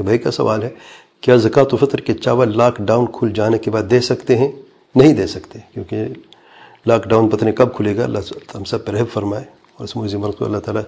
یہ 0.00 0.04
بھائی 0.04 0.18
کا 0.18 0.30
سوال 0.30 0.62
ہے، 0.62 0.68
کیا 1.20 1.36
زکوٰۃ 1.36 1.72
و 1.72 1.76
فطر 1.76 2.00
کے 2.00 2.12
چاول 2.14 2.56
لاک 2.58 2.78
ڈاؤن 2.88 3.06
کھل 3.12 3.32
جانے 3.34 3.58
کے 3.58 3.70
بعد 3.70 3.90
دے 3.90 4.00
سکتے 4.00 4.36
ہیں؟ 4.38 4.50
نہیں 4.94 5.12
دے 5.14 5.26
سکتے، 5.26 5.58
کیونکہ 5.74 6.06
لاک 6.86 7.08
ڈاؤن 7.08 7.28
پتہ 7.28 7.44
نہیں 7.44 7.54
کب 7.56 7.74
کھلے 7.76 7.96
گا۔ 7.96 8.04
اللہ 8.04 8.32
ہم 8.54 8.64
سب 8.64 8.84
پر 8.86 8.94
رحب 8.94 9.12
فرمائے 9.12 9.44
اور 9.76 9.84
اس 9.84 9.96
موزی 9.96 10.16
ملک 10.16 10.38
کو 10.38 10.44
اللہ 10.44 10.58
تعالیٰ 10.58 10.82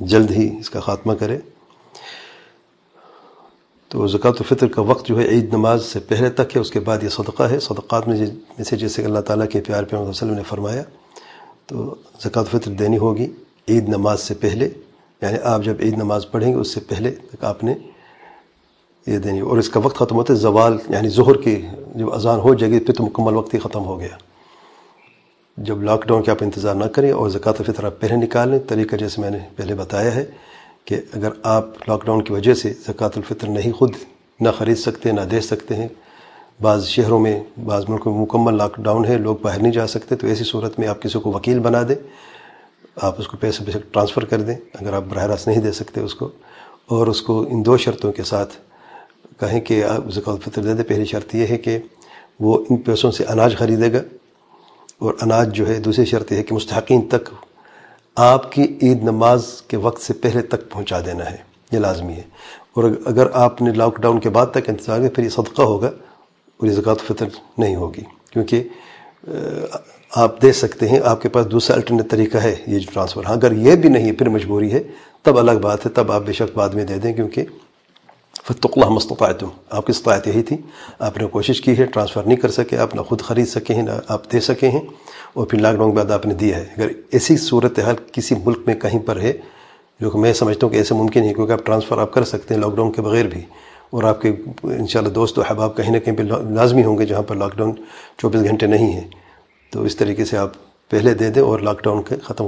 جلد 0.00 0.30
ہی 0.30 0.48
اس 0.58 0.70
کا 0.70 0.80
خاتمہ 0.80 1.14
کرے۔ 1.20 1.38
تو 3.90 4.06
زکوٰۃ 4.06 4.38
الفطر 4.38 4.68
کا 4.68 4.82
وقت 4.82 5.06
جو 5.06 5.18
ہے 5.18 5.26
عید 5.28 5.52
نماز 5.54 5.84
سے 5.84 6.00
پہلے 6.08 6.30
تک 6.30 6.56
ہے، 6.56 6.60
اس 6.60 6.70
کے 6.70 6.80
بعد 6.80 7.02
یہ 7.02 7.08
صدقہ 7.08 7.42
ہے۔ 7.42 7.58
صدقات 7.60 8.08
میں 8.08 8.64
سے 8.64 8.76
جیسے 8.76 9.04
اللہ 9.04 9.20
تعالیٰ 9.26 9.48
کے 9.50 9.60
پیار 9.66 9.84
پہ 9.84 9.96
وسلم 9.96 10.34
نے 10.34 10.42
فرمایا، 10.48 10.82
تو 11.66 11.94
زکوٰۃ 12.20 12.44
الفطر 12.44 12.70
دینی 12.78 12.98
ہوگی 12.98 13.26
عید 13.68 13.88
نماز 13.88 14.20
سے 14.20 14.34
پہلے۔ 14.40 14.68
یعنی 15.22 15.38
آپ 15.44 15.62
جب 15.62 15.74
عید 15.80 15.96
نماز 15.98 16.30
پڑھیں 16.30 16.52
گے، 16.52 16.58
اس 16.58 16.74
سے 16.74 16.80
پہلے 16.80 17.10
تک 17.10 17.44
آپ 17.44 17.64
نے 17.64 17.74
یہ 19.06 19.18
دینی 19.18 19.40
اور 19.40 19.58
اس 19.58 19.68
کا 19.68 19.80
وقت 19.80 19.96
ختم 19.96 20.16
ہوتا 20.16 20.32
ہے، 20.34 20.38
زوال 20.38 20.76
یعنی 20.88 21.08
ظہر 21.08 21.36
کی 21.42 21.60
جب 21.94 22.12
اذان 22.14 22.38
ہو 22.38 22.54
جائے 22.54 22.72
گی، 22.72 22.80
پھر 22.80 22.94
تو 22.94 23.04
مکمل 23.04 23.36
وقت 23.36 23.54
ہی 23.54 23.58
ختم 23.58 23.84
ہو 23.84 24.00
گیا۔ 24.00 24.16
جب 25.58 25.82
لاک 25.82 26.06
ڈاؤن 26.06 26.22
کے 26.22 26.30
آپ 26.30 26.42
انتظار 26.42 26.74
نہ 26.74 26.84
کریں 26.84 27.10
اور 27.12 27.28
زکوٰۃ 27.28 27.52
الفطر 27.58 27.84
آپ 27.84 28.00
پہلے 28.00 28.16
نکال 28.16 28.48
لیں، 28.48 28.58
طریقہ 28.68 28.96
جیسے 28.96 29.20
میں 29.20 29.30
نے 29.30 29.38
پہلے 29.56 29.74
بتایا 29.74 30.14
ہے 30.14 30.24
کہ 30.84 31.00
اگر 31.14 31.30
آپ 31.42 31.88
لاک 31.88 32.06
ڈاؤن 32.06 32.22
کی 32.24 32.32
وجہ 32.32 32.54
سے 32.54 32.72
زکوٰۃ 32.86 33.16
الفطر 33.16 33.48
نہیں 33.48 33.72
خود 33.72 33.96
نہ 34.40 34.48
خرید 34.58 34.78
سکتے، 34.78 35.12
نہ 35.12 35.20
دے 35.20 35.40
سکتے 35.40 35.74
ہیں، 35.74 35.88
بعض 36.60 36.86
شہروں 36.86 37.18
میں، 37.20 37.38
بعض 37.64 37.88
ملکوں 37.88 38.12
میں 38.12 38.22
مکمل 38.22 38.54
لاک 38.54 38.76
ڈاؤن 38.76 39.04
ہے، 39.04 39.18
لوگ 39.18 39.36
باہر 39.42 39.60
نہیں 39.60 39.72
جا 39.72 39.86
سکتے، 39.86 40.16
تو 40.16 40.26
ایسی 40.26 40.44
صورت 40.44 40.78
میں 40.78 40.88
آپ 40.88 41.02
کسی 41.02 41.18
کو 41.18 41.32
وکیل 41.32 41.58
بنا 41.58 41.82
دیں۔ 41.88 41.94
آپ 42.96 43.14
اس 43.18 43.26
کو 43.28 43.36
پیسے 43.36 43.64
پیسے 43.64 43.78
ٹرانسفر 43.92 44.24
کر 44.24 44.40
دیں، 44.40 44.54
اگر 44.80 44.92
آپ 44.92 45.04
براہ 45.08 45.26
راست 45.26 45.48
نہیں 45.48 45.60
دے 45.60 45.72
سکتے 45.72 46.00
اس 46.00 46.14
کو، 46.14 46.28
اور 46.86 47.06
اس 47.06 47.22
کو 47.22 47.40
ان 47.50 47.64
دو 47.66 47.76
شرطوں 47.76 48.12
کے 48.12 48.22
ساتھ 48.22 48.56
کہیں 49.40 49.60
کہ 49.60 49.82
آپ 49.84 50.10
زکوٰۃ 50.12 50.34
الفطر 50.34 50.62
دے 50.62 50.74
دیں، 50.74 50.84
پہلی 50.84 51.04
شرط 51.04 51.34
یہ 51.34 51.46
ہے 51.46 51.58
کہ 51.58 51.78
وہ 52.40 52.56
ان 52.70 52.76
پیسوں 52.82 53.10
سے 53.10 53.24
اناج 53.28 53.56
خریدے 53.58 53.92
گا، 53.92 54.02
اور 54.98 55.14
اناج 55.22 55.54
جو 55.56 55.68
ہے، 55.68 55.78
دوسری 55.80 56.04
شرط 56.04 56.32
یہ 56.32 56.36
ہے 56.36 56.42
کہ 56.42 56.54
مستحقین 56.54 57.06
تک 57.08 57.28
آپ 58.16 58.50
کی 58.52 58.62
عید 58.82 59.02
نماز 59.02 59.50
کے 59.68 59.76
وقت 59.78 60.02
سے 60.02 60.12
پہلے 60.22 60.42
تک 60.44 60.70
پہنچا 60.70 61.00
دینا 61.06 61.30
ہے، 61.30 61.36
یہ 61.72 61.78
لازمی 61.78 62.14
ہے۔ 62.14 62.22
اور 62.72 62.90
اگر 63.06 63.30
آپ 63.36 63.62
نے 63.62 63.72
لاک 63.72 64.00
ڈاؤن 64.00 64.20
کے 64.20 64.30
بعد 64.30 64.46
تک 64.52 64.68
انتظار 64.68 65.00
کیا 65.00 65.10
پھر 65.14 65.24
یہ 65.24 65.28
صدقہ 65.28 65.62
ہوگا 65.62 65.86
اور 65.86 66.66
یہ 66.66 66.72
زکوٰۃ 66.72 67.06
فطر 67.06 67.26
نہیں 67.58 67.76
ہوگی، 67.76 68.02
کیونکہ 68.30 68.68
آپ 70.14 70.42
دے 70.42 70.52
سکتے 70.52 70.88
ہیں، 70.88 71.00
آپ 71.04 71.22
کے 71.22 71.28
پاس 71.28 71.46
دوسرا 71.46 71.76
الٹرنیٹ 71.76 72.10
طریقہ 72.10 72.38
ہے 72.38 72.56
یہ 72.66 72.78
جو 72.78 72.90
ٹرانسفر 72.94 73.24
ہاں 73.26 73.32
اگر 73.32 73.52
یہ 73.52 73.76
بھی 73.76 73.88
نہیں 73.88 74.06
ہے، 74.06 74.12
پھر 74.12 74.28
مجبوری 74.28 74.72
ہے، 74.72 74.82
تب 75.22 75.38
الگ 75.38 75.58
بات 75.62 75.86
ہے، 75.86 75.90
تب 75.90 76.12
آپ 76.12 76.22
بے 76.26 76.32
شک 76.32 76.56
بعد 76.56 76.68
میں 76.68 76.84
دے 76.84 76.94
دیں، 76.94 77.12
کیونکہ 77.12 77.44
فتق 78.44 78.66
اللہ 78.76 78.88
مستطاعتم 78.88 79.48
آپ 79.70 79.86
کی 79.86 79.90
استطاعت 79.90 80.28
یہی 80.28 80.42
تھی۔ 80.42 80.56
آپ 80.98 81.18
نے 81.18 81.26
کوشش 81.26 81.60
کی 81.60 81.78
ہے 81.78 81.84
ٹرانسفر 81.84 82.22
نہیں 82.22 82.36
کر 82.36 82.50
سکے، 82.50 82.76
آپ 82.76 82.94
نہ 82.94 83.00
خود 83.00 83.20
خرید 83.20 83.48
سکے 83.48 83.74
ہیں، 83.74 83.82
نہ 83.82 83.90
آپ 84.08 84.32
دے 84.32 84.40
سکے 84.40 84.68
ہیں۔ 84.68 84.80
اور 85.32 85.46
پھر 85.46 85.58
لاک 85.58 85.76
ڈاؤن 85.76 85.90
کے 85.90 85.96
بعد 85.96 86.10
آپ 86.10 86.26
نے 86.26 86.34
دیا 86.34 86.56
ہے۔ 86.56 86.64
اگر 86.76 86.88
ایسی 87.10 87.36
صورت 87.36 87.78
حال 87.78 87.94
کسی 88.12 88.34
ملک 88.44 88.58
میں 88.66 88.74
کہیں 88.74 89.00
پر 89.00 89.20
ہے، 89.20 89.32
جو 90.00 90.10
کہ 90.10 90.18
میں 90.18 90.32
سمجھتا 90.32 90.66
ہوں 90.66 90.72
کہ 90.72 90.78
ایسے 90.78 90.94
ممکن 90.94 91.22
ہے، 91.22 91.34
کیونکہ 91.34 91.52
آپ 91.52 91.66
ٹرانسفر 91.66 91.98
آپ 91.98 92.12
کر 92.12 92.24
سکتے 92.24 92.54
ہیں 92.54 92.60
لاک 92.60 92.76
ڈاؤن 92.76 92.92
کے 92.92 93.02
بغیر 93.02 93.26
بھی۔ 93.26 93.40
اور 93.90 94.02
آپ 94.02 94.22
کے 94.22 94.28
انشاءاللہ 94.62 95.12
دوست 95.12 95.38
و 95.38 95.42
احباب 95.50 95.76
کہیں 95.76 95.90
نہ 95.90 95.98
کہیں 95.98 96.16
پہ 96.16 96.22
لازمی 96.50 96.84
ہوں 96.84 96.98
گے 96.98 97.06
جہاں 97.06 97.22
پر 97.22 97.34
لاک 97.34 97.56
ڈاؤن 97.56 97.72
چوبیس 98.18 98.42
گھنٹے 98.44 98.66
نہیں 98.66 98.92
ہیں۔ 98.92 99.08
تو 99.70 99.82
اس 99.82 99.96
طریقے 99.96 100.24
سے 100.24 100.36
آپ 100.36 100.52
پہلے 100.88 101.14
دے 101.14 101.30
دیں 101.30 101.42
اور 101.42 101.58
لاک 101.58 101.82
ڈاؤن 101.84 102.02
کے 102.02 102.16
ختم 102.16 102.44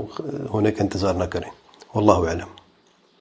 ہونے 0.51 0.71
کا 0.73 0.83
انتظار 0.83 1.15
نہ 1.15 1.25
کریں۔ 1.25 1.51
واللہ 1.95 2.31
علم 2.31 2.62